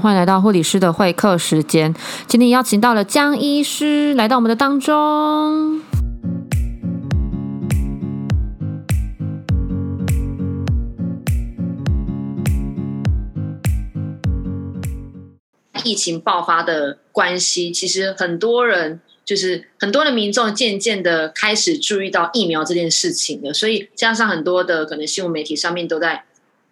[0.00, 1.92] 欢迎来到护理师的会客时间。
[2.28, 5.80] 今天邀请到了江医师来到我们的当中。
[15.82, 26.22] 疫情爆发的关系，其实很多人就是很多的民众渐渐的开始注意到疫苗这件事情了，所以加上很多的可能新闻媒体上面都在。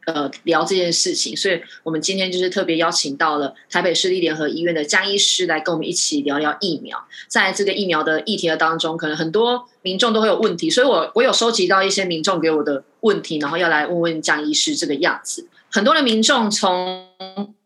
[0.06, 7.04] 呃，聊这件事情，所以我们今天就是特别邀请到了台北市立联合医院的江医师来跟我们一起聊聊疫苗。
[7.26, 15.48] 在这个疫苗的议题的当中，可能很多民众都会有问题，所以我我有收集到一些民众给我的问题，然后要来问问江医师这个样子。
[15.72, 17.08] 很多的民众从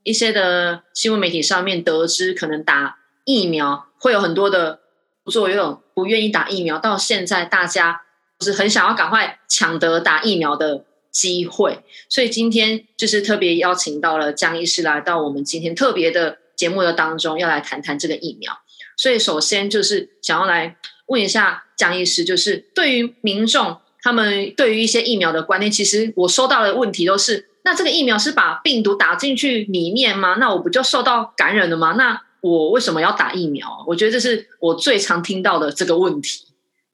[0.02, 4.80] 一些的新闻媒体上面得知，可能打疫苗会有很多的
[5.26, 8.00] 作用，不愿意打疫苗，到现在大家
[8.40, 10.86] 是很想要赶快抢得打疫苗的。
[11.10, 18.60] 机会，所以今天就是特别邀请到了江医师来到我们今天特别的节目的当中，要来谈谈这个疫苗。
[18.96, 30.36] 所以首先就是想要来问一下江医师，就是对于民众他们对于一些疫苗的观念，其实我收到的问题都是：那这个疫苗是把病毒打进去里面吗？
[30.38, 31.92] 那我不就受到感染了吗？
[31.92, 33.84] 那我为什么要打疫苗？
[33.88, 36.44] 我觉得这是我最常听到的这个问题。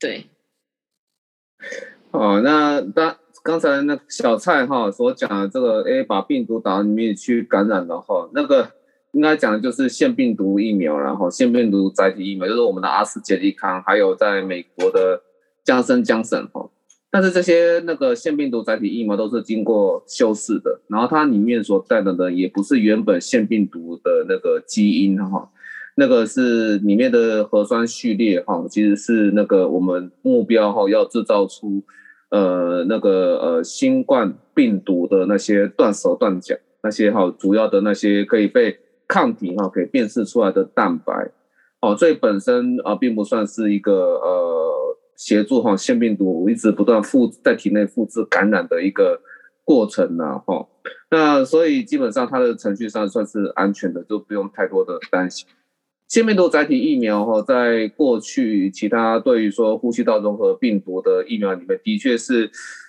[0.00, 0.28] 对，
[2.12, 3.18] 哦，那当。
[3.46, 8.68] 刚才那小蔡哈所讲的这个，哎，把病毒打里面去感染的话，那个
[9.12, 15.22] 应该讲的就是腺病毒疫苗，然后腺病毒载体疫苗，就是我们的阿斯捷利康，还有在美国的
[15.62, 16.68] 江森江省哈。
[17.08, 25.48] 但是这些那个腺病毒载体疫苗都是经过修饰的，然后它里面所带的呢，也不是原本腺病毒的那个基因哈，
[25.94, 31.84] 那个是里面的核酸序列哈，其实是那个我们目标哈要制造出。
[32.30, 41.30] 呃，那个呃，新冠病毒的那些断手断脚，那些哈主要的那些可以被抗体哈给辨识出来的蛋白，
[41.80, 49.20] 哦，所以本身啊并不算是一个呃协助哈腺病毒一直不断复在体内复制感染的一个
[49.64, 50.66] 过程呐哈，
[51.10, 55.46] 那所以基本上它的程序上算是安全的，就不用太多的担心。
[56.08, 62.48] 腺病毒载体疫苗哈，在过去其他对于说呼吸道融合病毒的疫苗里面，的确是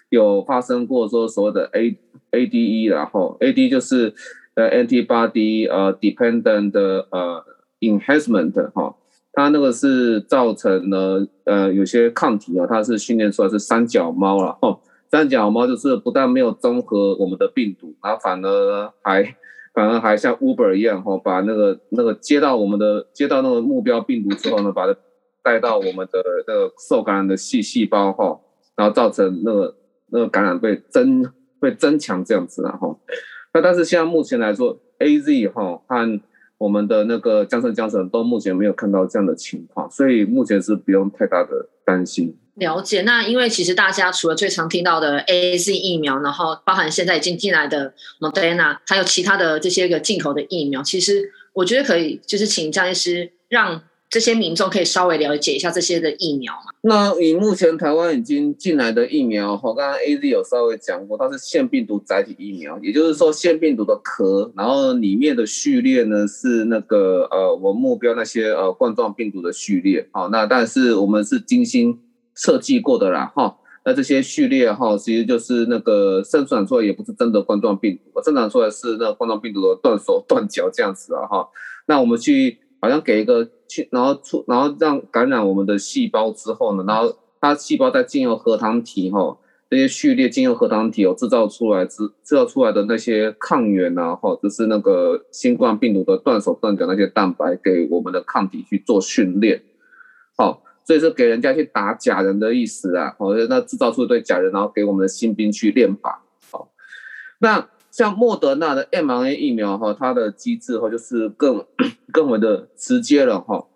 [0.09, 1.97] 有发生过说所谓的 A
[2.31, 4.13] A D E，然后 A D 就是
[4.53, 6.71] 呃 antibody 呃 dependent
[7.09, 7.43] 呃
[7.79, 8.95] enhancement 哈，
[9.33, 14.79] 它那个是造成了呃有些抗体啊，它是训练出来是三脚猫了哈，
[15.09, 19.35] 三脚猫就是不但没有综合我们的病毒，然后反而还。
[19.77, 24.99] 反而还像 Uber 一样哈，把那个那个接到我们的接到那个目标病毒之后呢，把它
[25.43, 28.39] 带到我们的那个受感染的细细胞哈，
[28.75, 29.75] 然后造成那个
[30.07, 31.23] 那个感染被增
[31.59, 32.99] 被增强这样子然后，
[33.53, 36.21] 那但是现在目前来说，A Z 哈和
[36.57, 42.35] 我们的那个江森江省都目前没有看到这样的情况，所以目前是不用太大的担心。
[42.57, 56.71] 了解，那因为其实大家除了最常听到的 A Z 疫苗，然后包含现在已经进来的 Moderna，还有其他的这些个进口的疫苗，其实我觉得可以，就是请张医师让这些民众可以稍微了解一下这些的疫苗嘛。
[56.81, 71.99] 那以目前台湾已经进来的疫苗，我刚刚 A Z 有稍微讲过，它是腺病毒载体疫苗，也就是说腺病毒的壳，然后里面的序列呢是那个呃我目标那些呃冠状病毒的序列，好，那但是我们是精心。
[72.37, 81.49] 设计过的啦，哈，那这些序列哈，其实就是那个生产出来也不是真的冠状病毒，生产出来是那冠状病毒的断手断脚这样子啊，哈。
[81.87, 89.35] 那我们去好像给一个去，然后出，然后让感染我们的细胞之后呢，然后它细胞再进入核糖体哈，
[89.67, 99.63] 这些序列进入核糖体有制造出来制制造出来的那些抗原啊，哈，就是那个新冠病毒的断手断脚那些蛋白给我们的抗体去做训练，
[100.37, 100.61] 好。
[100.87, 106.15] 所以说给人家去打假人的意思啊，哦，那制造出一对假人，然后给我们的新兵去练靶。
[106.49, 106.71] 好，
[107.39, 111.65] 那像莫德纳的 mRNA 疫苗哈，它的机制哈就是更
[112.13, 113.67] 更为的直接了哈，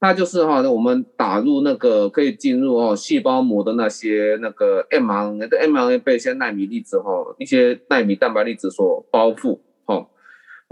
[0.00, 9.60] 那就是哈，我们打入那个可以进入哦细胞膜的那些那个 mRNA 的 mRNA 被一些纳米粒子哈一些纳米蛋白粒子所包覆。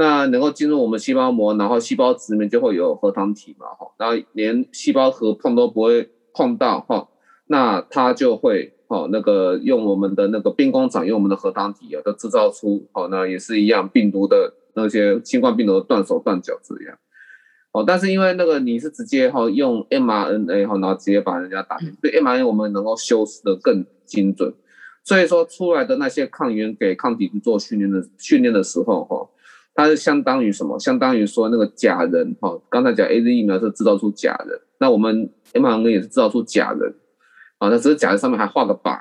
[0.01, 7.09] 那能够进入我们细胞膜，然后细胞质里面就会有核糖体嘛，哈，然后连细胞核碰都不会碰到，哈，
[7.49, 16.97] 那它就会，哦，那个用我们的那个兵工厂用我们的核糖体啊，都制造出，哦，那也是一样病毒的那些新冠病毒的断手断脚这样，
[17.73, 24.55] 哦，但是因为那个你是直接哈用 mRNA 哈，然后直接把人家打所以 mRNA 我们能够修饰的更精准，
[25.03, 29.29] 所以说出来的那些抗原给抗体去做训练的训练的时候，哈。
[29.79, 30.77] 它是相当于什么？
[30.77, 36.93] 相当于说那个假人哈，刚才讲 A Z 疫苗是制造出假人，那我们 M R N 也是制造出假人，
[37.59, 38.99] 啊，那只是假人上面还画个靶，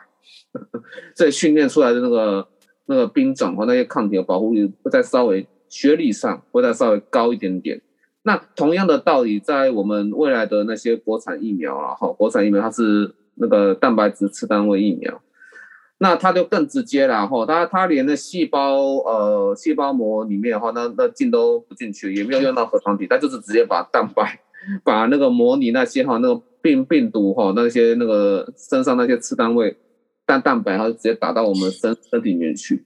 [1.18, 2.48] 所以训练出来的那个
[2.86, 7.82] 那个兵种和那些抗体的保护力会再稍微学历上会再稍微高一点点。
[8.22, 15.20] 那同样的道理，在我们未来的那些国产疫苗啊，哈，国产疫苗它是那个蛋白质次单位疫苗。
[16.00, 24.40] 那它就更直接了哈，它它连那细胞呃细胞膜里面哈，那那进都不进去，也没有用到核糖体，它就是直接把蛋白，
[24.84, 29.76] 把那个模拟那些哈那个病病毒哈那些那个身上那些次单位
[30.24, 32.86] 蛋蛋白，它就直接打到我们身身体里面去。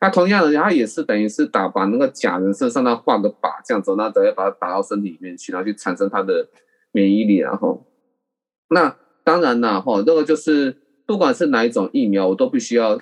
[0.00, 6.48] 它同样的，它也是等于是打把那个假人身上它画个靶这样子，那直接把它打到身体里面去，然后去产生它的
[6.90, 7.86] 免疫力，然后
[8.70, 10.76] 那当然了哈，这个就是。
[11.08, 13.00] 不管是哪一种疫苗，我都必须要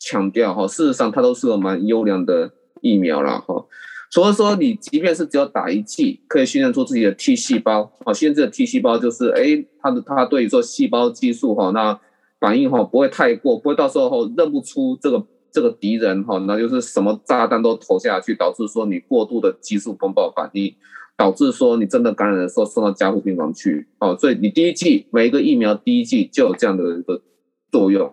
[0.00, 0.66] 强调哈。
[0.66, 3.64] 事实上，它都是个蛮优良的疫苗了哈。
[4.10, 11.96] 除了说你即便是只有打一剂，可以训练出自己的 T 细胞，啊，训练这个 T 细胞就是哎，它的它对于说细胞激素哈，那
[12.40, 20.74] 反应哈不会太过，不会到时候认不出这个这个敌人哈，那就是什么炸弹都投下去，导致说你过度的激素风暴反应。
[21.16, 27.22] 导致说你真的感染的时候送到加护病房去哦，所以你第一剂每一个疫苗第一剂就有这样的一个
[27.70, 28.12] 作用。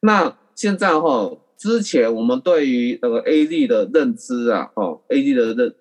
[0.00, 5.74] 那现在哈，之前我们对于那个 A Z 的认知啊，哦 A Z 的认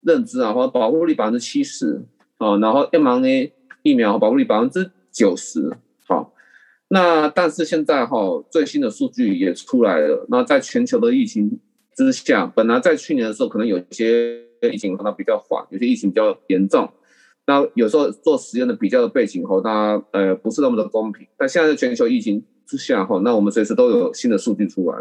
[0.00, 2.02] 认知啊，或保护率百分之七十
[2.38, 5.76] 哦，然后 M R A 疫苗保护率百分之九十
[6.08, 6.32] 好。
[6.88, 11.60] 那但是现在哈，最新的数据也出来了，那在全球的疫情
[11.94, 14.47] 之下，本来在去年的时候可能有些。
[14.62, 16.88] 疫情可能比较缓，有些疫情比较严重，
[17.46, 21.26] 那有时候做实验的比较的背景后，它呃不是那么的公平。
[21.36, 24.98] 但现在全球疫情之下哈，那我们随时都有新的数据出来。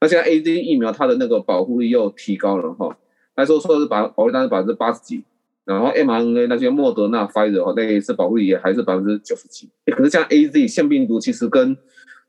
[0.00, 2.96] 那现在 A Z 疫苗它的那个保护力又提高了哈，
[3.36, 5.22] 来说说是把保护率是百分之八十几，
[5.64, 9.68] 然后 m R N A 那些莫德纳、Pfizer，那一次保护力也还是百分之九十几。
[9.86, 11.76] 可是像 A Z 腺病毒其实跟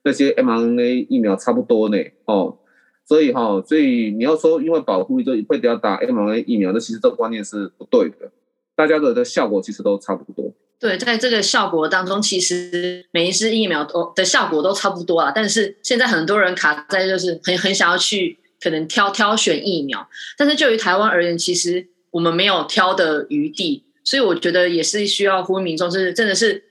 [0.03, 2.57] 那些 m R N A 疫苗差不多呢哦。
[3.05, 8.31] 所以哈，所以你要说因为保护就会得要打 mRNA 疫苗，那其实这个观念是不对的。
[8.75, 10.51] 大家的的效果其实都差不多。
[10.79, 15.31] 对，在这个效果当中，其实每一支疫苗都的效果都差不多啊。
[15.33, 20.07] 但是现在很多人卡在就是很很想要去可能挑挑选疫苗，
[20.37, 23.83] 但是就于台湾而言，其实我们没有挑的余地。
[24.03, 26.63] 所以我觉得也是需要呼吁民众，就是真的是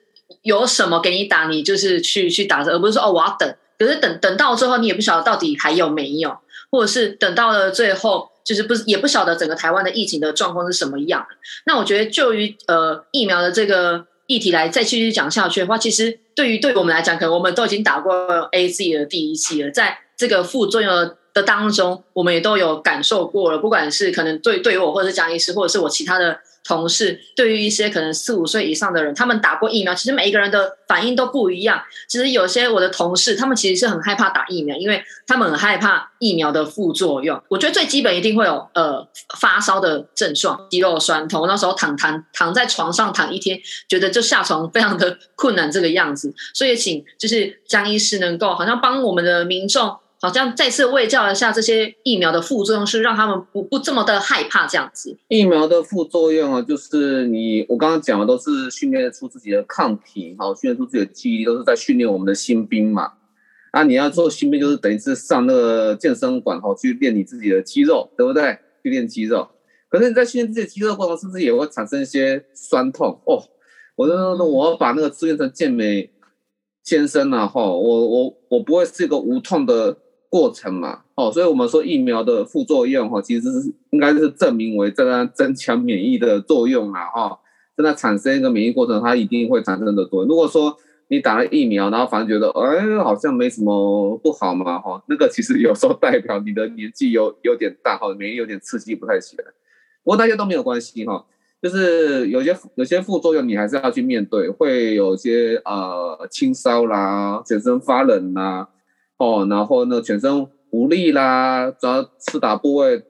[0.43, 3.55] 有什么给你打，你就是去去打，而不是说哦我要等。
[3.85, 6.37] 可是等等到最后，你也不晓得到底还有没有，
[6.71, 11.27] 或者是等到了最后，就是不也不晓得整个台湾的疫情的状况是什么样。
[11.67, 18.13] 那我觉得，就于呃疫苗的这个议题来再继续讲下去的话，其实对于对我们来讲，可能我们都已经打过
[18.53, 23.59] A Z 的第一期了，在这个副作用的当中，我们也都有感受过了。
[23.59, 26.39] 不管是可能对对于我，或者是蒋医师，或者是我其他的。
[26.65, 31.83] 同事对于一些可能四五岁以上的人，他们打过疫苗，其实每一个人的反应都不一样。
[32.09, 37.43] 其实有些我的同事，他们其实是很害怕打疫苗，因为他们很害怕疫苗的副作用。
[37.49, 39.07] 我觉得最基本一定会有呃
[39.39, 41.47] 发烧的症状，肌肉酸痛。
[41.47, 46.33] 那时候躺躺躺在床上躺一天，觉得就下床非常的困难这个样子。
[46.55, 49.97] 所以请就是江医师能够好像帮我们的民众。
[50.23, 55.19] 好像再次喂教一下这些疫苗的副作用，是让他们不不这么的害怕这样子。
[55.27, 63.15] 疫苗的副作用啊，就是你我刚刚讲的都是训练出自己的抗体，好训练出自己的记忆力，都是在训练我们的新兵嘛。
[63.73, 68.57] 啊，你要做新兵，就是等于是上那个健身馆哈，去练你自己的肌肉，对不对？
[68.85, 69.49] 去练肌肉。
[69.91, 73.21] 可是你在训练自己肌肉过程，是不是也会产生一些酸痛？
[73.25, 73.43] 哦，
[73.97, 76.09] 我那那我把那个志愿成健美
[76.85, 79.97] 先生啊，哈，我我我不会是一个无痛的。
[80.33, 87.39] 过程嘛，哦，所以我们说疫苗的副作用哈，其实是应该是证明为在增强免疫的作用啦，哈，
[87.77, 90.25] 在它产生一个免疫过程，它一定会产生的多。
[90.25, 90.75] 如果说
[91.09, 99.45] 你打了疫苗，然后反而觉得哎好像没什么不好嘛，哈，那个其实有时候代表你的年纪有有点大，哈，免疫有点刺激不太起来。
[100.03, 101.27] 不过大家都没有关系哈，
[101.61, 108.67] 就是有些有些副作用你还是要去面对，会有些呃轻烧啦，全身发冷啦。
[109.23, 113.05] 哦，然后呢，全身无力啦，主要刺打部位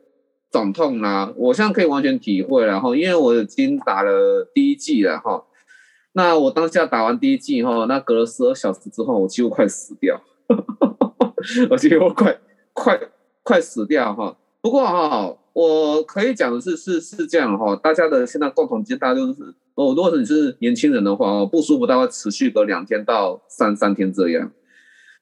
[0.50, 5.42] 肿痛啦，我现在可以完全体会然后，因为我已经打了第一剂了哈。
[6.12, 10.20] 那我当下打完第一剂哈，那隔了十二小时之后，我几乎快死掉，
[11.70, 12.38] 我几乎快
[12.74, 13.00] 快
[13.42, 14.36] 快死掉哈。
[14.60, 19.42] 不过哈，我可以讲的是是是这样哈，大家的现在共同经大家都是，
[19.76, 24.52] 哦，如果是你是年轻人的话哦，不舒服大概持续个两天到三三天这样。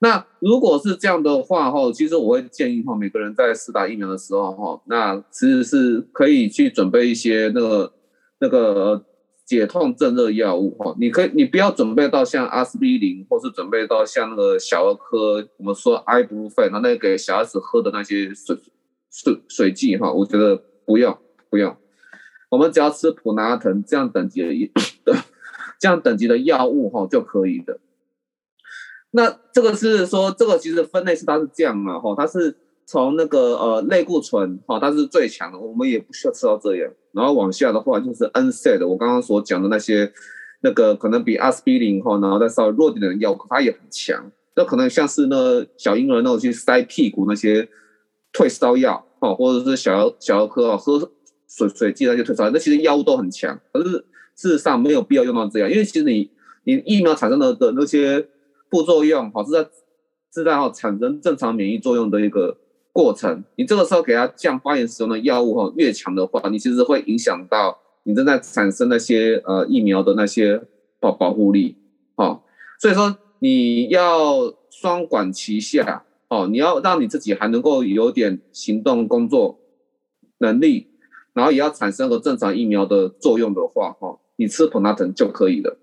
[0.02, 7.92] 那如果是这样的话哈，其实我会建议哈，每个人在试打疫苗的时候哈，那其实是可以去准备一些那个
[8.38, 9.04] 那个
[9.45, 10.97] 解痛镇热药物哈。
[10.99, 18.57] 你可以，你不要准备到像阿司匹林，或是准备到像那个小儿科我们说 ibuprofen，那那给小孩子喝的那些水
[19.11, 21.14] 水水剂哈，我觉得不用
[21.50, 21.76] 不用。
[22.49, 24.42] 我们只要吃普拿疼这样等级
[25.04, 25.14] 的
[25.78, 27.78] 这样等级的药物哈就可以的。
[29.12, 36.88] 那这个是说，这个其实分类是它是这样嘛，哈，它是从那个呃类固醇，哈，它是最强的，我们也不需要吃到这样。
[37.11, 40.12] 然后往下的话就是 NSAID，我刚刚所讲的那些，
[40.62, 44.31] 那个可能比阿司匹林哈，然后再稍微弱点的药，它也很强。
[44.55, 47.69] 那可能像是那小婴儿那种去塞屁股那些
[48.33, 51.11] 退烧药，哈，或者是小儿小儿科啊喝
[51.49, 53.59] 水水剂那些退烧药，那其实药物都很强。
[53.73, 53.90] 可是
[54.37, 56.31] 事实上没有必要用到这样，因为其实你
[56.62, 58.29] 你疫苗产生的的那些。
[58.71, 59.69] 副作用好是在
[60.33, 62.57] 是在哈产生正常免疫作用的一个
[62.93, 63.43] 过程。
[63.57, 70.62] 你这个时候给他降发炎使用的药物哈越强的话，你其实会影响到你正在产生那些呃疫苗的那些
[71.00, 71.77] 保保护力。
[72.15, 72.43] 哦，
[72.79, 79.59] 所以说你要双管齐下哦，你要让你自己还能够有点行动工作
[80.39, 80.87] 能力，
[81.33, 85.77] 然后也要产生个正常疫苗的作用的话哈，你吃普拉腾就可以了。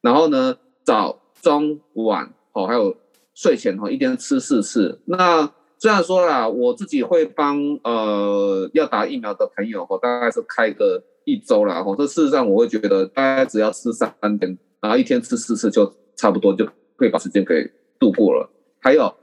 [0.00, 1.19] 然后呢，找。
[1.40, 2.96] 中晚哦，还有
[3.34, 5.00] 睡前哈，一天吃四次。
[5.06, 11.94] 那虽然说啦，我自己会帮呃要打疫苗的朋友哦，大概是开个一周啦哈。
[11.96, 16.66] 这事实上我会觉得，大概只要吃三天，然后一天吃四次就差不多就
[16.96, 18.50] 可以把时间给度过了。
[18.80, 19.14] 还有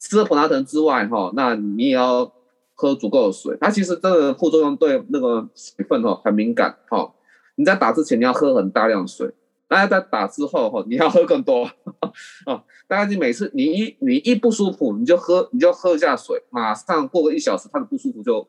[0.00, 2.32] 吃了普拉腾之外哈，那你也要
[2.74, 3.56] 喝足够的水。
[3.60, 7.14] 它其实这个副作用对那个水分哈很敏感哈。
[7.54, 9.32] 你在打之前你要喝很大量水。
[9.72, 11.64] 大家在打之后哈， 你要喝更多
[12.44, 12.62] 哦。
[12.86, 18.46] 大概你每次你一你一不舒服，你就喝你就喝一下水，马上过个一小时，他的不舒服就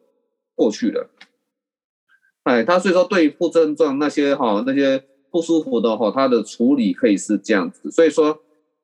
[0.53, 1.09] 过去了。
[2.43, 5.01] 哎，他所以说对副症状那些哈那些
[5.31, 7.89] 不舒服的哈，他的处理可以是这样子。
[7.89, 8.37] 所以说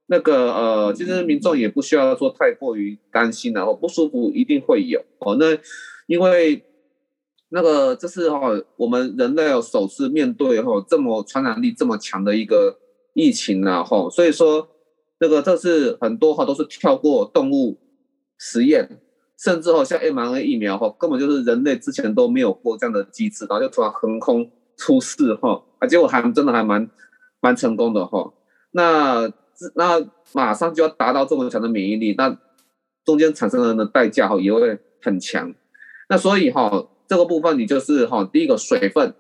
[0.05, 5.36] 那个呃，其实民众也不需要说太过于担心然后不舒服一定会有哦。
[5.36, 5.58] 那
[6.08, 6.63] 因为。
[7.51, 8.39] 那个这是哈，
[8.75, 12.77] 我们人类首次面对哈这么传染力这么强的一个
[13.13, 14.68] 疫情呐哈，所以说
[15.20, 17.79] 那个这是很多哈都是跳过动物
[18.38, 19.01] 实验，
[19.36, 26.88] 甚至哈像 mRNA 疫苗哈根本就是人类之前都没有过这样的机制，然后就突然横空出世哈，啊结果还真的还蛮
[27.39, 28.32] 蛮成功的哈，
[28.74, 29.27] 那
[29.74, 30.00] 那
[30.34, 32.38] 马上就要达到这么强的免疫力，那
[33.03, 35.51] 中间产生的代价哈也会很强，
[36.10, 36.88] 那所以哈。
[37.10, 39.16] 这个部分你就是哈，第一个水分，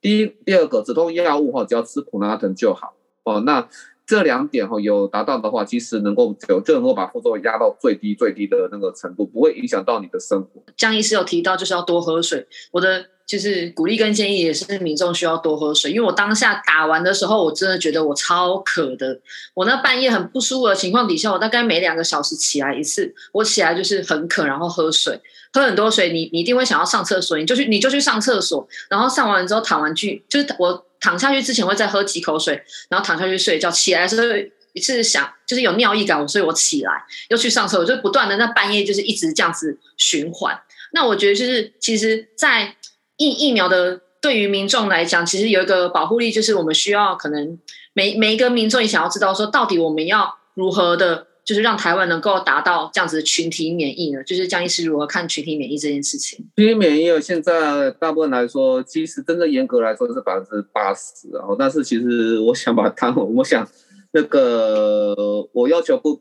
[0.00, 2.94] 第一第二个止痛药物哈，只要吃普拉疼就好
[3.24, 3.40] 哦。
[3.40, 3.68] 那
[4.06, 10.62] 这两点哈有达到的话，其实能够就就能够把副作用压到最低最低的那个程度，不会影响到你的生活。
[10.76, 19.18] 江医师有提到就是要多喝水，我的就是鼓励跟建议也是民众需要多喝水，因为我当下打完的时候，我真的觉得我超渴的，
[19.54, 25.18] 我那半夜很不舒服的情况底下，我大概每两个小时起来一次，我起来就是很渴，然后喝水。
[25.50, 34.26] 喝很多水，你你一定会想要上厕所，你就去你就去上厕所，然后上完之后躺完去，就是我躺下去之前会再喝几口水，然后躺下去睡觉，起来的时候
[34.74, 36.92] 一次想就是有尿意感，所以我起来
[37.30, 40.58] 又去上厕所，就不断的那半夜就是一直这样子循环。
[40.94, 42.76] 那我觉得就是其实，在
[43.22, 47.58] 疫疫苗的对于民众来讲，其实有一个保护力，就是我们需要可能
[47.92, 51.28] 每每一个民众也想要知道说，到底我们要如何的。
[51.44, 54.22] 就是让台湾能够达到这样子的群体免疫呢？
[54.22, 56.38] 就是江医师如何看群体免疫这件事情？
[56.54, 63.68] 群体免疫现在大部分来说，其实真正严格来说是百分之八十，然后但是其实我想把它， 我想
[64.12, 65.16] 那个
[65.52, 66.20] 我要求不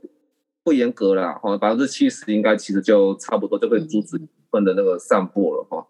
[0.63, 5.85] 不严格了，哈，百分之七十应该其实就差不多就可以阻止部分的那个散播了，哈。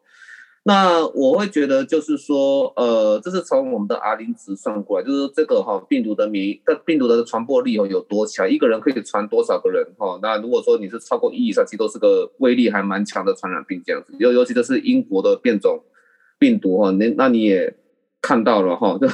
[0.64, 10.20] 那我会觉得就是说，呃，这是从我们的 R 零值算过来，就是这个哈病毒的免疫，病毒的传播力哦有多强，一个人可以传多少个人哈。
[10.22, 14.14] 那如果说你是超过一以上，其实都是个威力还蛮强的传染病这样子。
[14.20, 15.84] 尤尤其这是英国的变种
[16.38, 17.76] 病毒哈，那那你也
[18.22, 19.08] 看到了哈，就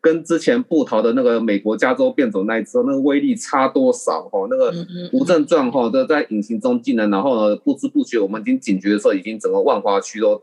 [0.00, 4.46] 跟之前布逃的那个美国加州变种那一次，那个威力差多少哈？
[4.48, 4.72] 那个
[5.12, 10.42] 无症状哈都在隐形中进来，然后呢不知不觉我们已经警觉的时候，已经整个万华区都。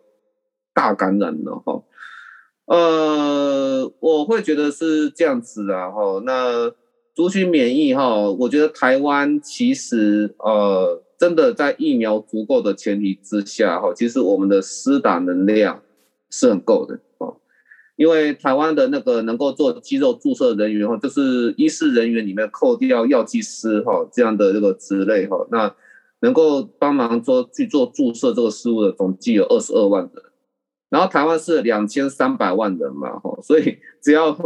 [0.74, 1.84] 大感染了哈，
[2.66, 6.22] 呃，我会觉得是这样子啊哈。
[6.26, 6.72] 那
[7.14, 15.82] 族群免疫哈，我觉得台湾其实呃，真的在疫苗足够的前提之下哈，其实我们的施打能量
[16.30, 17.36] 是很够的哦。
[17.98, 25.76] 因为台湾的那个能够做肌肉注射人员哈，就是医师人员里面扣掉药剂师哈这样的这个职类哈，那
[26.22, 30.24] 能够帮忙做去做注射这个事务的总计有二十二万人，
[30.92, 34.38] 然后台湾是两千三百万人嘛哈，所以只要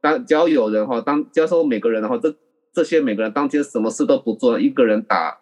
[0.00, 2.34] 当只要有人哈当，只要说每个人的话，这
[2.72, 5.38] 这些每个人当天什么事都不做，一个人打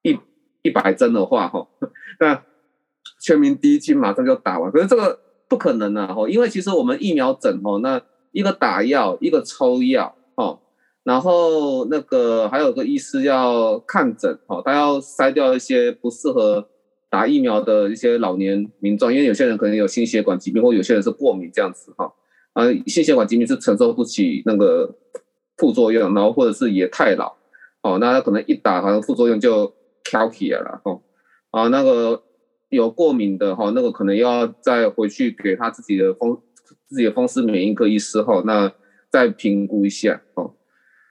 [0.00, 0.18] 一
[0.62, 1.68] 一百针的话哈，
[2.18, 2.42] 那
[3.20, 5.20] 全民第一剂马上就打完，可是这个。
[5.50, 6.12] 不可能啊！
[6.12, 7.98] 吼，因为其实我们疫苗诊吼，那
[8.32, 10.60] 一个打药，一个抽药，吼，
[11.04, 16.68] 然后那个还有个医师要看诊，吼，他要筛掉一些不适合
[17.10, 22.12] 打疫苗的一些老年民众，因为有些人可能有心血管疾病，或有些人是过敏这样子，哈，
[22.52, 24.94] 啊，心血管疾病是承受不起那个
[25.56, 27.34] 副作用，然后或者是也太老，
[27.82, 29.74] 哦，那他可能一打，好像副作用就
[30.04, 31.02] 挑起来了，哦，
[31.50, 32.22] 啊，那个。
[32.70, 36.38] 有过敏的哈，那个可能要再回去给他自己的风
[36.86, 38.70] 自己的风湿免疫科医师哈，那
[39.08, 40.54] 再评估一下哦。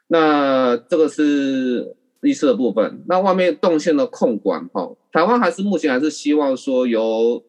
[0.08, 3.04] 那这个是医师的部分。
[3.08, 7.44] 那外面动线的控管哈，台湾还是目前还是希望说由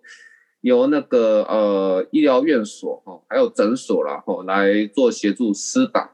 [0.60, 6.10] 由那个呃医疗院所哈，还有诊所啦哈来做协助施打。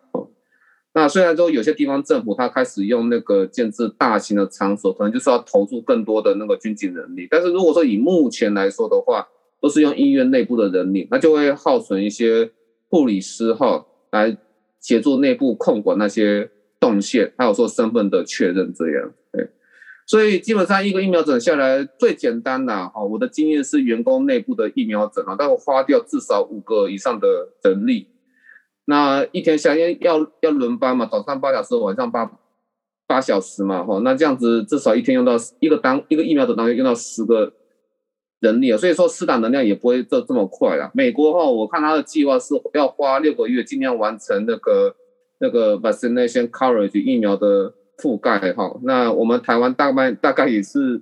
[0.97, 9.27] 那虽然说有些地方政府它开始用那个建制大型的场所，可能就是要投入更多的那个军警人力，但是如果说以目前来说的话，
[9.61, 12.49] 都是用医院内部的人力，那就会耗损一些
[12.89, 14.37] 护理师哈来
[14.79, 16.49] 协助内部控管那些
[16.85, 19.11] 动线，还有说身份的确认这样。
[19.33, 19.49] 对，
[20.07, 28.09] 所以基本上一个疫苗诊下来最简单的哈，我的经验是员工内部的疫苗诊啊，但我花掉至少五个以上的人力。
[28.85, 32.31] 那一天下因要要轮班嘛，早上八小时，晚上八
[33.07, 37.51] 八小时嘛，哈，那这样子至少一天用到一个单一个疫苗的单位用到十个
[38.41, 40.91] 人力啊，所以说施打能量也不会这这么快啊。
[40.93, 44.95] 美国哈，我看他的计划是要花六个月，尽量完成那个
[45.39, 48.77] 那个 vaccination coverage 疫苗的覆盖哈。
[48.83, 51.01] 那我们台湾大概大概也是，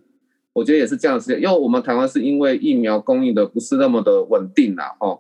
[0.53, 5.19] 我觉得也是这样子，因为我们台湾是因为疫苗供应的不是那么的稳定啦，哈。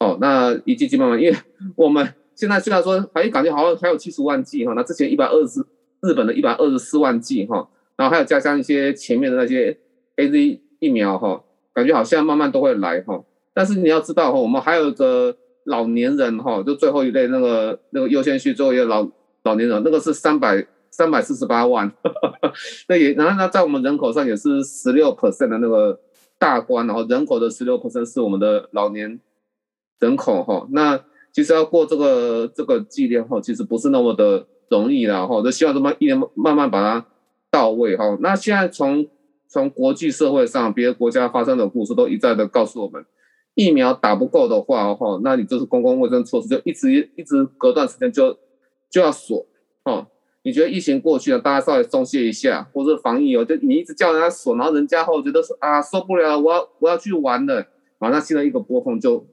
[0.00, 1.36] 哦，那一剂剂慢慢，因为
[1.74, 5.60] 我们现在虽然说，哎，感觉好像还有七十万剂哈，那之前一百二十
[6.02, 9.76] 日本的一百二十四万剂哈，然后还有加上一些前面的那些
[10.14, 11.42] A Z 疫苗哈，
[11.74, 13.24] 感觉好像慢慢都会来哈。
[13.52, 15.36] 但是你要知道哈，我们还有一个
[15.68, 19.08] 老年人哈，就最后一类那个那个优先序最后一个老
[19.44, 21.92] 老年人，那个是三百三百四十八万，
[22.88, 26.00] 那也然后那在我们人口上也是十六 percent 的那个
[26.38, 29.20] 大关，然后人口的十六 percent 是我们的老年。
[30.00, 30.96] 人口哈，那
[31.32, 35.42] 其实要过这个这个纪念哈，其实不是那么的容易啦哈。
[35.42, 37.04] 就希望这么一年慢慢把它
[37.50, 38.16] 到位哈。
[38.20, 39.04] 那现在从
[39.48, 43.04] 从国际社会上，别的国家发生的故事都一再的告诉我们，
[43.58, 48.38] 疫苗打不够的话哈，那你就是公共卫生措施就一直一直隔段时间就
[48.88, 49.44] 就要锁
[49.82, 50.06] 哦。
[50.44, 57.66] 你觉得疫情过去了，大家稍微松懈一下，或者防疫哦，就你一直叫人家锁，然后人家后觉得说啊受不了，我要我要去玩了，
[57.98, 59.26] 马上新的一个波峰就。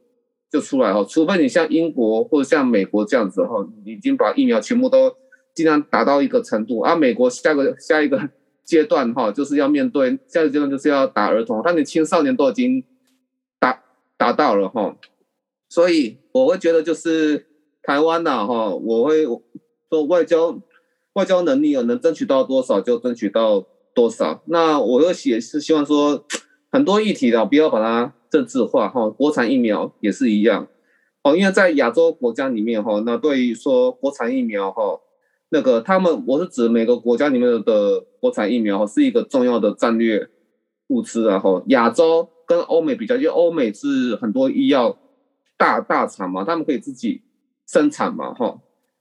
[0.48, 5.12] 就出来哈，除非你像英国或者像美国这样子哈，已经把疫苗全部都
[5.54, 8.30] 尽量打到一个程度，而美国下个下一个
[8.64, 12.82] 阶段哈，就是要面对下一个阶段就是要打儿童，但你青少年都已经
[14.18, 14.98] 达到了哈，
[15.70, 17.48] 所以我会觉得就是
[17.82, 19.26] 台湾呐哈，我会
[19.90, 20.60] 说外交
[21.14, 26.26] 外交能力啊，能争取到多少就争取到多少，那我又也是希望说
[26.72, 28.14] 很多议题的不要把它。
[28.28, 30.68] 政治化哈，国产疫苗也是一样
[31.24, 35.00] 哦，因为在亚洲国家里面哈，那对于说国产疫苗哈，
[35.52, 40.28] 那个他们我是指每个国家里面的国产疫苗是一个重要的战略
[40.88, 41.64] 物资啊哈。
[41.68, 44.98] 亚洲跟欧美比较，因为欧美是很多医药
[45.58, 47.22] 大大厂嘛，他们可以自己
[47.68, 48.60] 生产嘛哈，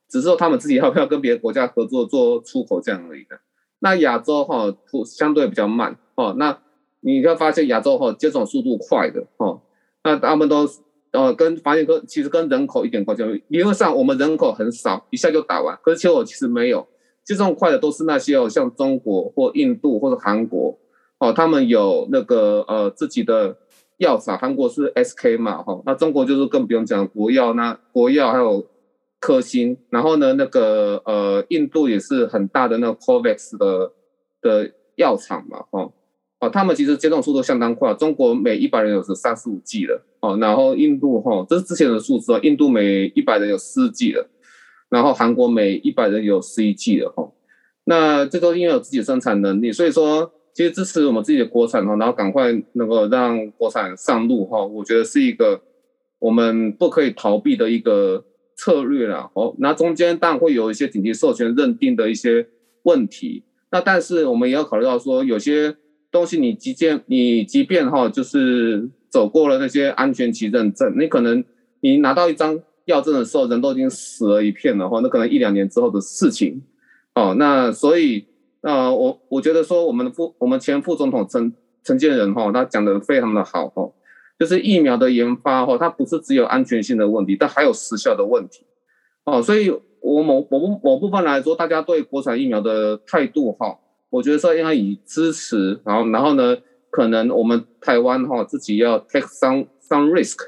[0.08, 3.38] 只是说他们自己要不要跟别的国家合作做出口这样而已的。
[3.80, 6.58] 那亚洲哈相对比较慢哦，那。
[7.06, 9.60] 你会发现亚洲哈接种速度快的哈，
[10.04, 10.66] 那他们都
[11.12, 15.78] 呃跟发现跟其实跟人口一点关系理论上我们人口很少，一下就打完。
[15.82, 16.88] 可是其实我其实没有
[17.22, 20.78] 接种快的都是那些哦，像中国或印度或者韩国
[21.24, 23.56] 哦，他们有那个呃自己的
[23.96, 28.66] 药厂，韩国是 SK 嘛哈，那中国就是更不用讲国药，那国药还有
[29.20, 33.92] 科兴，然后呢那个呃印度也是很大的那个 COVAX 的
[34.42, 35.90] 的药厂嘛哈。
[36.40, 44.28] 哦，他们其实接种速度相当快，中国每一百人有是三十五 G 的，哦，然后印度哈，这是之前的数字哦，印度每一百人有四 G 的，
[44.90, 47.32] 然后韩国每一百人有十一 G 的哈，
[47.84, 55.60] 那这都因为有自己的生产能力，所以说其实支持我们自己的国产哈，然后赶快能够让国产上路哈，我觉得是一个
[56.20, 58.24] 我们不可以逃避的一个
[58.56, 59.28] 策略啦。
[59.34, 62.46] 哦，那中间当然会有一些紧急授权认定的一些
[62.84, 63.42] 问题。
[63.72, 65.76] 那但是我们也要考虑到说，有些
[66.12, 71.44] 东西你即便你即便哈，就是走过了那些安全期认证，你可能
[71.80, 76.62] 你拿到一张药证的时候，人都已经死了一片了哈，那可能一两年之后的事情。
[77.16, 78.24] 哦，那所以
[78.66, 83.92] 那我我觉得说，我们的副我们前副总统陈陈建仁哈，他讲的非常的好哈。
[84.36, 88.66] 就是疫苗的研发哈，它不是只有安全性的问题，但还有时效的问题，
[89.24, 93.78] 哦，所以我某某某部分来说，大家对国产疫苗的态度哈，
[94.10, 96.56] 我觉得说应该以支持，然后然后呢，
[96.90, 100.38] 可能我们台湾哈自己要 take some some risk，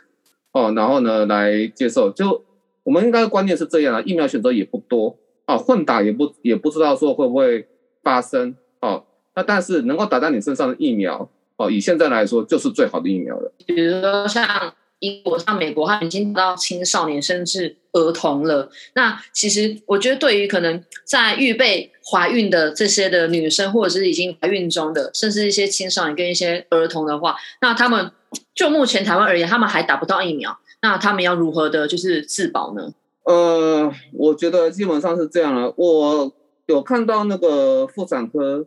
[0.51, 2.45] 哦，然后呢来接受，就
[2.83, 7.69] 我们应该观念是这样啊，疫苗选择也不多啊，混打也不也不知道说会不会
[8.07, 9.03] 发生，哦，
[9.35, 11.29] 那但是能够打在你身上的疫苗。
[11.57, 13.51] 哦，以现在来说，就是最好的疫苗了。
[13.67, 18.71] 比如说像英国、像美国，它已经到青少年甚至儿童了。
[18.95, 28.13] 那其实我觉得，对于可能在预备怀孕的这些的女生，或者是已经怀孕中的，甚至一些青少年跟一些儿童的话，那他们
[28.55, 32.93] 就目前台湾而言，他们还打不到疫苗，那他们要如何的，就是自保呢？
[33.25, 35.73] 呃，我觉得基本上是这样了。
[35.77, 36.33] 我
[36.67, 38.67] 有看到那个妇产科。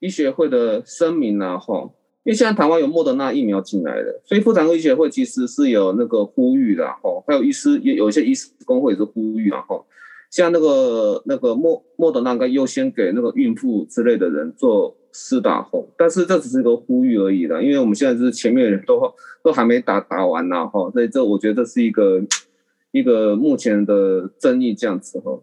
[0.00, 1.90] 医学会的声明啊，哈，
[2.24, 9.82] 因为现在台湾有莫德纳疫苗进来的，所以妇产科医学会其实是有那个呼吁的，哈，还有医师也有一些医师工会是呼吁啊，哈，
[10.30, 19.00] 像那个那个莫莫德纳该优先给那个孕妇之类的人做施打，后，但是这只是一个呼吁而已的，因为我们现在是前面人都
[19.42, 22.20] 都还没打打完呢，哈，所以这我觉得这是一个
[22.90, 25.40] 一个目前的争议这样子，哈。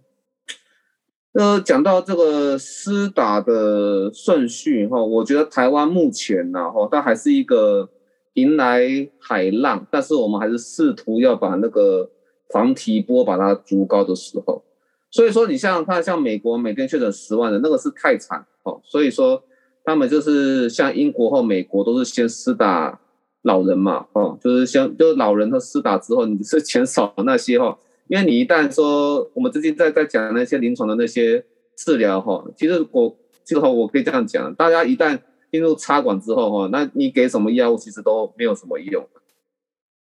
[1.33, 7.89] 呃，讲到这个施打的顺序哈，我觉得台湾目前呢哈，它还是一个
[8.33, 8.85] 迎来
[9.17, 12.09] 海浪，但是我们还是试图要把那个
[12.49, 14.61] 防提波把它筑高的时候。
[15.09, 18.81] 所以说，你像看，像美国每天确诊十万人，那个是太惨哦。
[18.83, 19.41] 所以说，
[19.85, 22.99] 他们就是像英国或美国都是先施打
[23.43, 27.77] 老人嘛，哦，就是先就是老人他施打之后，你是减少那些哈。
[28.11, 31.45] 因为你一旦说我们最近在在讲那些临床的那些
[31.77, 35.17] 治疗哈，其实我这个我可以这样讲，大家一旦
[35.49, 39.07] 进入插管之后哈，那你给什么药物其实都没有什么用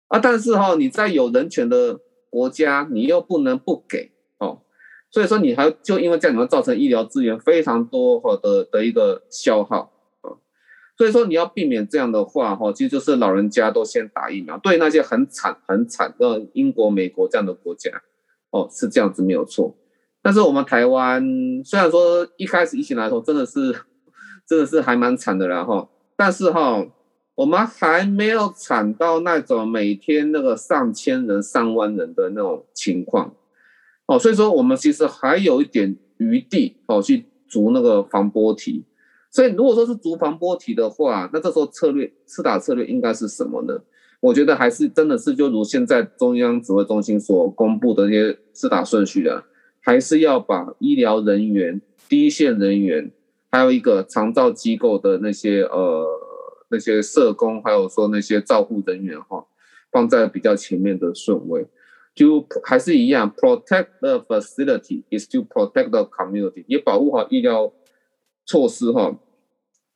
[0.06, 0.18] 啊。
[0.18, 4.62] 但是哈，你在有人权的国家，你又不能不给哦，
[5.10, 9.92] 所以说你还就因为这样，你会造成医疗资源非常多哈的的一个消耗。
[10.98, 14.58] 所以说你要避免这样的话，哈，其实就是老人家都先打疫苗。
[14.58, 17.88] 对那些很惨、很惨的英国、美国这样的国家，
[18.50, 19.76] 哦，是这样子没有错。
[20.20, 21.22] 但是我们台湾
[21.64, 23.72] 虽然说一开始疫情来说真的是
[24.44, 26.84] 真的是还蛮惨的啦，哈，但是哈，
[27.36, 33.32] 我们还没有惨到那种每天那个上千人、上万人的那种情况，
[34.06, 38.84] 哦，所以说我们其实还有一点余地，哦，去筑那个防波堤。
[39.30, 43.78] 所以，如果说是逐防波体的话，那这时候策略四打策略应该是什么呢？
[44.20, 49.44] 我觉得还是真的是就如现在中央指挥中心所公布的那些四打顺序啊，
[49.80, 53.12] 还是要把医疗人员、第一线人员，
[53.50, 56.06] 还有一个长照机构的那些呃
[56.70, 59.46] 那些社工，还有说那些照护人员哈，
[59.92, 61.66] 放在比较前面的顺位，
[62.14, 67.70] 就还是一样，protect the facility is to protect the community，也保护好医疗。
[68.48, 69.14] 措施哈，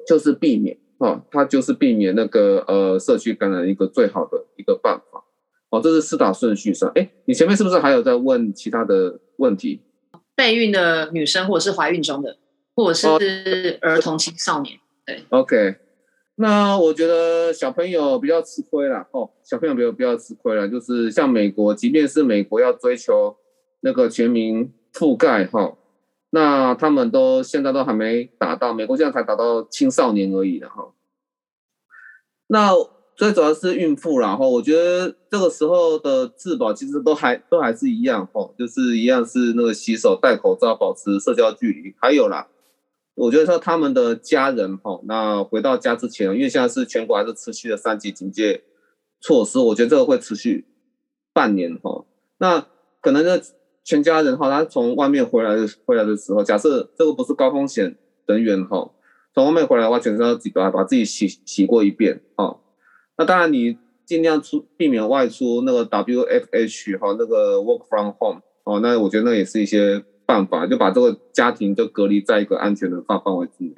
[0.07, 5.25] 就是避免哈，它就是避免那个呃社区感染一个最好的一个办法。
[5.71, 6.93] 哦，这是四打顺序上。
[6.95, 9.81] 哎，你前面是不是还有在问其他的问题？
[10.37, 12.37] 备孕的女生，或者是怀孕中的，
[12.77, 14.79] 或者是儿童青少年。
[15.07, 15.77] 对，OK。
[16.35, 23.35] 那我觉得小朋友比较吃亏了哦，小朋友比较比较吃亏了，就是像美国，即便是美国要追求
[23.81, 25.75] 那个全民覆盖哈。
[26.35, 30.95] 那他们都现在都还没达到，美国现在才达到青少年而已的哈。
[32.47, 32.71] 那
[33.15, 41.95] 最主要是孕妇然后我觉得这个时候的自保其实都还都还是一样哈，就是一样是那个洗手、戴口罩、保持社交距离。
[42.01, 42.49] 还有啦，
[43.15, 48.65] 我觉得说他们的家人哈，那回到家之前，因为现在是全国还是持续的三级警戒
[49.21, 50.65] 措施，我觉得这个会持续
[51.35, 52.07] 半年哈。
[52.39, 52.67] 那
[53.03, 53.39] 可能呢？
[53.85, 58.91] 全家人哈，他从外面回来的回来的时候，假设这个不是高风险人员哈，
[59.35, 62.57] 从外面回来的话，全身要自己把把自己洗洗过一遍啊。
[63.19, 73.75] 那当然你尽量出避免外出那个 WFH 哈，那个 Work from Home 哦，那我觉得那也是一些办法，就把这个家庭就隔离在一个安全的范范围之内。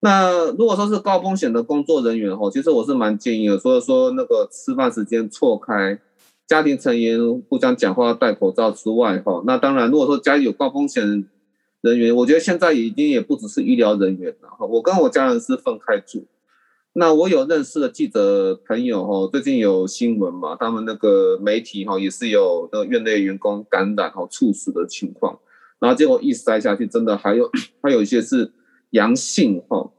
[0.00, 5.98] 那如果说是高风险的工作人员哈，其实我是蛮建议的，所以说那个吃饭时间错开，
[6.46, 11.26] 家庭成员互相讲话戴口罩之外哈，那当然如果说家里有高风险
[11.80, 16.26] 人员，我觉得现在已经也不只是医疗人员了哈，我跟我家人是分开住。
[16.98, 25.38] 那我有认识的记者朋友哈，最近有新闻嘛，他们那个媒体哈也是有那个院内员工感染哈猝死的情况，
[25.78, 27.50] 然后结果一筛下去，真的还有
[27.82, 28.50] 还有一些是
[28.90, 29.92] 阳性哈。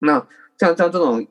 [0.00, 0.26] 那
[0.58, 1.24] 像像这种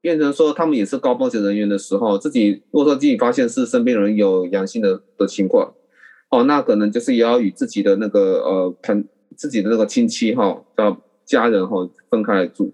[0.00, 5.74] 变成说他们也是高风险人员的时候，自己如果说自己发现是身边人有阳性的的情况，
[6.30, 9.04] 哦，那可能就是也要与自己的那个呃朋
[9.36, 12.72] 自己的那个亲戚哈叫家人哈分开来住。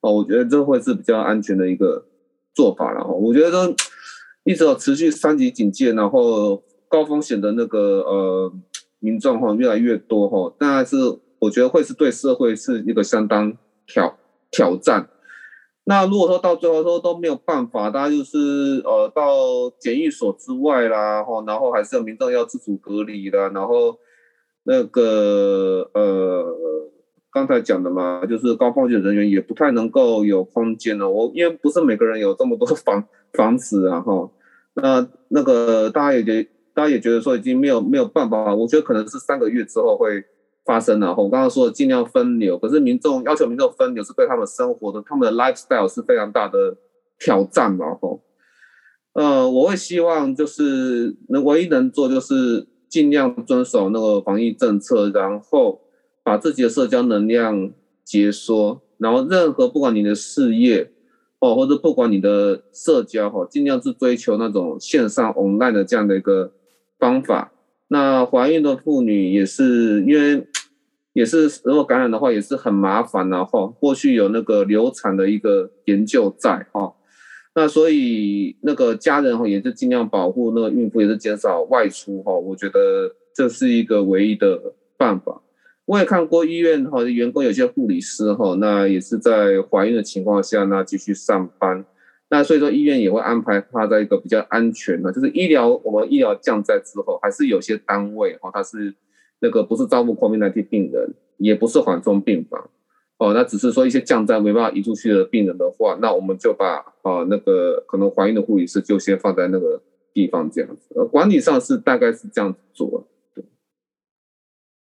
[0.00, 2.06] 哦，我觉得这会是比较安全的一个
[2.54, 3.12] 做法了哈。
[3.12, 3.74] 我觉得
[4.44, 8.52] 一直有持续三级警戒，然后高风险的那个呃
[8.98, 10.96] 民众哈越来越多哈，但是
[11.38, 13.56] 我觉得会是对社会是一个相当
[13.86, 14.18] 挑
[14.50, 15.08] 挑战。
[15.84, 19.34] 那如果说到最后说都没有办法，大家就是呃到
[19.78, 23.98] 检疫所之外啦，哈，然后还是有民众要自主隔离的，然后
[24.64, 26.58] 那个呃。
[27.34, 31.08] 刚才讲的嘛，就是高风险人员也不太能够有空间了。
[31.08, 34.30] 我因为不是每个人有这么多 房房子啊，哈，
[34.74, 38.54] 那那个大家也觉，大家也觉得说已经没有没有办法了。
[38.54, 40.22] 我觉得可能是三个月之后会
[40.64, 46.76] 发生了后我刚刚说的尽量分流，可是民众要求民众分流是对他们生活的，他们的 lifestyle 是非常大的
[47.18, 48.22] 挑战嘛，吼。
[49.14, 55.80] 呃，我会希望就是能唯一能做就是尽量遵守那个防疫政策，然后。
[56.24, 57.72] 把自己的社交能量
[58.04, 60.92] 解缩，然后任何不管你的事业
[61.40, 66.52] 哦，或者不管你的社交哈，尽量是追求那种线上 online 的这样的一个
[66.96, 67.50] 方法。
[67.92, 70.46] 那怀孕的妇女也是因为
[71.12, 76.94] 也是如果感染的话也是很麻烦然后过去有那个流产的一个研究在哈，
[77.54, 82.32] 那所以那个家人哈也是尽量保护那个孕妇，也是减少外出哈。
[82.32, 85.42] 我觉得这是一个唯一的办法。
[85.84, 91.84] 我也看过医院哈，员工有些护理师哈，那也是在怀孕的情况下，那继续上班。
[92.32, 98.94] 那所以说医院也会安排他在一个比较安全的，就是医疗我们医疗降载之后，还是有些单位哈，它是
[99.40, 102.70] 那个不是招募 COVID-19 病人，也不是缓冲病房
[103.18, 109.82] 哦，那只是说一些降载没办法移出去的病人的话，那我们就把啊那个可能怀孕的护理师就先放在那个
[110.14, 110.94] 地方这样子。
[110.94, 113.06] 呃，管理上是大概是这样子做。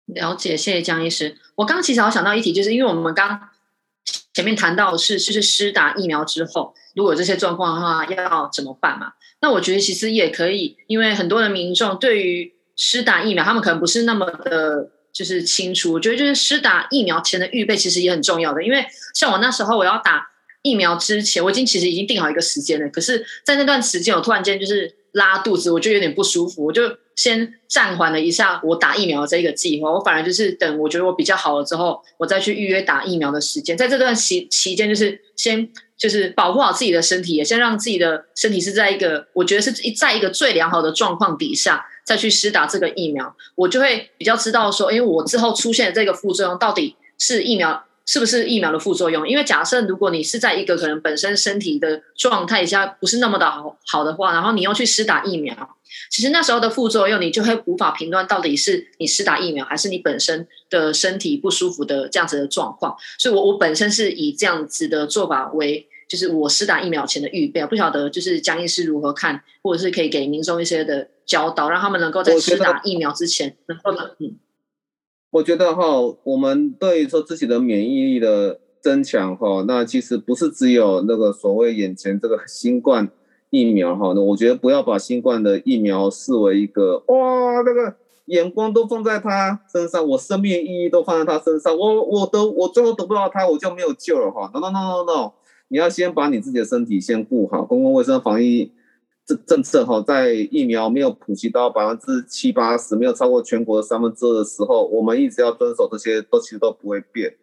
[0.07, 1.37] 了解，谢谢江医师。
[1.57, 3.49] 我刚刚其实好想到一题，就是因为我们刚
[4.35, 9.13] 前面谈到是，就是施打疫苗之后，如果这些状况的话，要怎么办嘛？
[9.41, 15.93] 那我觉得其实也可以，因为很多的民众对于施打疫苗，他们可能不是那么的，就是清楚。
[15.93, 20.29] 我觉得就是施打疫苗前的预备其实也很重要的，因为像我那时候我要打
[20.63, 26.99] 疫苗之前，我已经其实已经定好一个时间了，可是在那段时间，我突然间就是拉肚子，我就有点不舒服，我就。
[27.15, 33.77] 先暂缓了一下我打疫苗的这个计划，我反而就是等我觉得我比较好了之后，我再去预约打疫苗的时间。
[33.77, 47.85] 在这段期期间，就是先就是保护好自己的身体，也先让自己的身体是在一个我觉得是在一个最良好的状况底下，再去施打这个疫苗，我就会比较知道说，因为我之后出现的这个副作用到底是疫苗。
[48.13, 49.27] 是不是疫苗的副作用？
[49.27, 55.57] 因为假设如果你是在一个可能本身身体的状态下不是那么的好好的话，然后你又去施打疫苗，
[56.11, 62.95] 其实那时候的副作用你就会无法评断到底是你施打疫苗还是你本身的身体不舒服的这样子的状况。
[63.19, 67.65] 所以，我我本身是以这样子的做法为，就是我施打疫苗前的预备。
[67.65, 74.37] 不晓得就是江医师如何看，或者是可以给民众一些的教导，让他们能够在施打疫苗之前能够嗯。
[75.33, 75.83] 我觉得哈，
[76.25, 83.09] 我们对于说自己的免疫力的增强哈，那其实不是只有那个所谓眼前这个新冠
[83.49, 84.13] 疫苗哈。
[84.15, 94.51] 那我觉得不要把新冠的疫苗视为一个哇，那个眼光都放在他身上，我生命意义都放在他身上，我我都我最后得不到他，我就没有救了哈。
[94.53, 95.33] No no no no no，
[95.69, 98.71] 你要先把你自己的身体先顾好，公共卫生防疫。
[99.35, 107.35] 政政策哈，在疫苗没有普及到百分之七八十，没有超过全国的三分之二的时候，我们一直要遵守这些，都其实都不会变。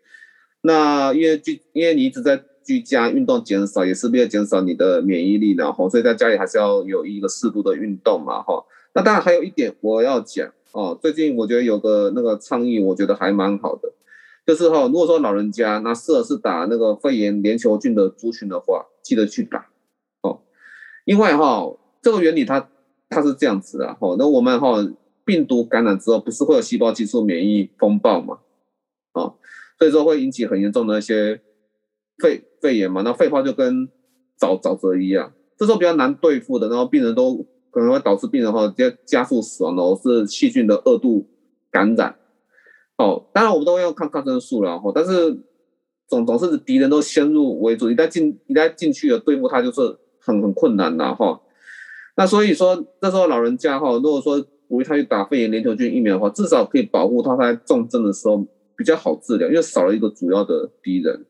[0.61, 8.63] 那因为居，因为你一直在居家运动减少，也是为了减少你的免疫力，然后所以在家里还是要有一个适度的运动嘛哈。
[8.93, 13.91] 那当然还有一点我要讲哦，最近我觉得有个那个倡议，我觉得还蛮好的，
[14.45, 19.67] 就是哈，如果说老人家那适合是打那个肺炎链球菌的族群的话，记得去打。
[21.09, 22.69] 因为哈，这个原理它
[23.09, 24.75] 它是这样子的哈，那我们哈
[25.25, 28.37] 病毒感染之后，不是会有细胞激素免疫风暴嘛？
[29.13, 29.33] 啊，
[29.79, 31.41] 所以说会引起很严重的一些
[32.19, 33.87] 肺肺炎嘛，那肺泡就跟
[34.39, 41.27] 沼沼泽一样，这时候比较难对付的，然后病人都可能会导致病人哈加加速死亡的，是细菌的二度
[41.71, 42.15] 感染。
[42.97, 45.39] 哦，当然我们都要抗抗生素了哈，但是
[46.07, 49.97] 总总是敌人都先入为主，一旦进一旦进去了对付他就是
[50.29, 51.41] 很很困难的哈。
[52.15, 58.45] 那所以说那时候老人家哈，如果说鼓励他去打肺炎链球菌疫苗的话，至少可以保护他在重症的时候
[58.77, 61.25] 比较好治疗，因为少了一个主要的敌人。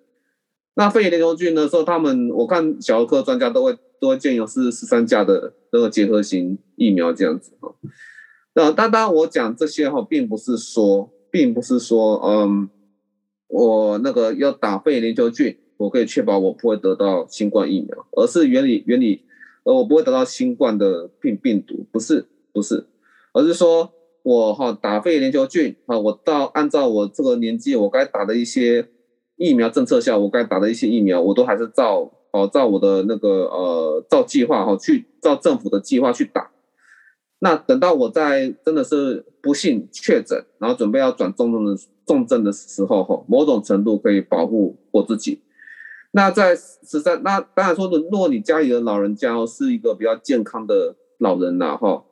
[0.75, 7.73] 那肺炎链球菌的时候，他们我看小儿科专家都会都会建议是十三价的那个结合型疫苗这样子哈。
[8.53, 11.11] 那当然我讲这些哈，并不是说。
[11.31, 12.67] 并不是说，嗯，
[13.49, 19.21] 我那个要打肺炎链球菌，我可以确保我不会得到新冠疫苗，而是原理原理，
[19.63, 22.85] 呃，我不会得到新冠的病病毒，不是不是，
[23.31, 23.89] 而是说
[24.23, 28.89] 我哈打肺炎链球菌啊，我到按照我这个年纪我该打的一些
[29.37, 36.51] 疫苗政策下，我该打的一些疫苗，我都还是照哦照我的那个呃照计划哈去照政府的计划去打。
[37.39, 41.73] 那等到我在真的是不幸确诊，然后准备要转重症的
[42.05, 45.39] 重症的时候，哈，某种程度可以保护我自己。
[46.11, 52.03] 那在十三，那当然说的，如果你家里的老人家是一个比较健康的老人呐，哈，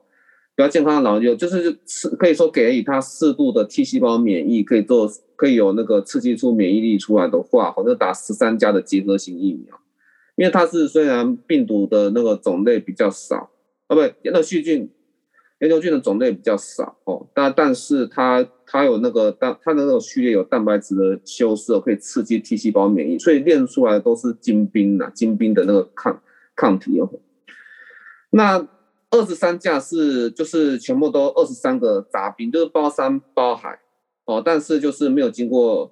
[0.55, 9.79] 比较健康的老人，就是是可以说给予他适度的 T 细胞免疫，可以做可以有那个刺激出免疫力出来的话，或者打十三加的结合型疫苗，
[10.35, 13.49] 因为它是虽然病毒的那个种类比较少，
[13.87, 14.89] 啊，不，那细菌。
[15.59, 26.21] 研究菌的种类比较少哦，但但是它它有那个蛋，它的那个序列有蛋白质的修饰，可以刺激 T 细胞免疫，所以练出来都是精兵呐，精兵的那个抗
[26.55, 27.09] 抗体哦。
[28.29, 28.67] 那
[29.09, 33.79] 二十三价是就是全部都二十三个杂兵，就是包山包海
[34.25, 35.91] 哦，但是就是没有经过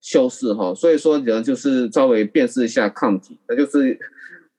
[0.00, 3.98] 修饰哈，所以说人就是稍微辨识一下抗体，那就是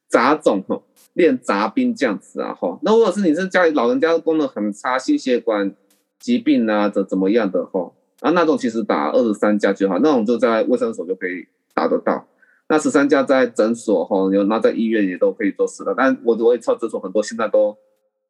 [0.10, 0.82] 杂种哈。
[1.14, 5.74] 练杂兵这样子啊，哈，那如果是你是家里老人家功能很差，心血管
[6.20, 12.28] 疾病啊，怎怎么样的哈，啊，那种其实打二十三加就好，那种就在卫生所就可以打得到。
[12.68, 15.94] 那十三家在诊所哈，有那在医院也都可以做试了。
[15.98, 17.78] 但我我也知道诊所很多现在都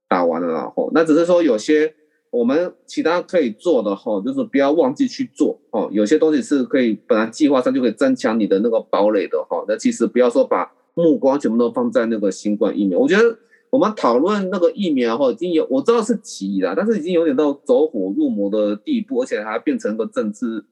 [0.08, 1.94] 打完了然后，那只是说有些
[2.30, 5.90] 我们其他可以做的哈，就是不要忘记去做哦。
[5.92, 10.72] 有些东西是可以本来计划上就可以增强你的那个堡垒的哈，那其实不要说把。
[10.98, 13.38] 目光全部都放在那个新冠疫苗，我觉得
[13.76, 20.64] 我们讨论那个疫苗哈，已经有我知道是急了，但是已经有点到走火入魔的地步，而且还变成个政治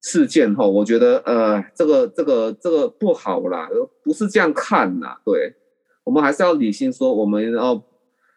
[0.00, 0.64] 事件哈。
[0.64, 3.68] 我觉得呃，这个这个这个不好啦，
[4.04, 5.16] 不是这样看呐。
[5.24, 5.52] 对，
[6.04, 7.82] 我们还是要理性说，我们要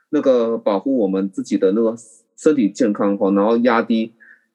[0.10, 1.96] 那个保护我们自己的那个
[2.36, 4.14] 身体健康哈，然后压低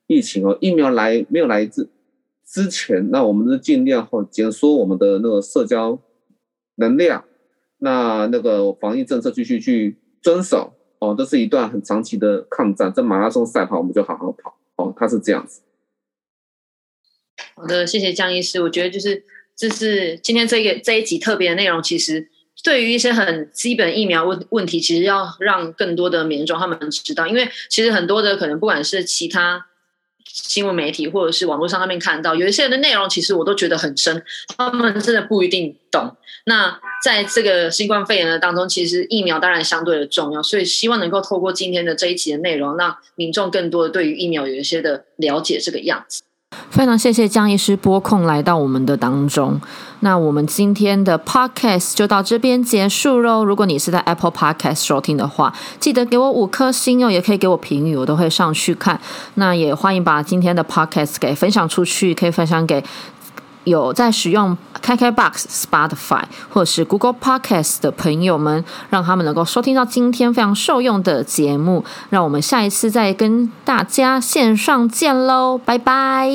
[0.09, 0.59] 疫情哦。
[0.61, 1.88] 疫苗来没有来之
[2.44, 6.00] 之前，那我们是尽量哈减缩我们的那个社交。
[6.78, 7.24] 能量，
[7.79, 12.93] 那那个防疫政策继续去遵守哦，这是一段很长期的抗战。
[12.95, 14.95] 这马拉松赛跑，我们就好好跑哦。
[14.97, 15.62] 他是这样子。
[17.55, 18.62] 好的，谢谢江医师。
[18.62, 21.83] 我觉得就是这是今天这个这一集特别的内容。
[21.83, 22.29] 其实
[22.62, 29.67] 对于一些很基本疫苗问问题，其实要让更多的民众他们知道，因为其实很多的可能不管是其他。
[30.33, 34.23] 新闻媒体或者是网络上上面看到有一些人的内容，其实我都觉得很深，
[34.57, 36.17] 他们真的不一定懂。
[36.45, 46.23] 那在这个新冠肺炎的当中，其实疫苗当然相对的重要，所以希望能够透过今天的这一期的内容，让民众更多的对于疫苗有一些的了解，这个样子。
[46.70, 49.61] 非常谢谢江医师播控来到我们的当中。
[50.00, 53.44] 那我们今天的 podcast 就到这边结束喽。
[53.44, 59.00] 如果你是在 Apple Podcast 收听的话，记得给我五颗星哦，也可以给我评语，我都会上去看。
[59.35, 62.85] 那也欢迎把今天的 podcast 给分享出去，可以分享给
[63.66, 71.85] 有在使用 KKBox、Spotify 或者是 Google Podcast 的朋友们，让他们能够收听到今天非常受用的节目。
[72.09, 76.31] 让我们下一次再跟大家线上见喽，拜拜。